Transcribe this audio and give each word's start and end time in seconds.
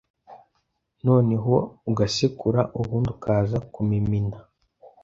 noneho 1.05 1.53
ugasekura 1.89 2.59
ubundi 2.79 3.09
ukaza 3.15 3.57
kumimina. 3.73 4.37